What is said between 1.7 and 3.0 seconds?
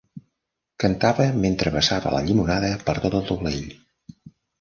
vessava la llimonada per